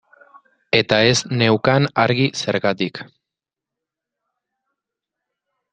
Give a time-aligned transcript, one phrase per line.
[0.77, 3.03] Eta ez neukan argi zergatik.